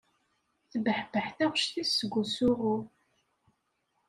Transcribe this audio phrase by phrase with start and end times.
[0.71, 2.77] Tebbeḥbeḥ taɣect-is seg usuɣu.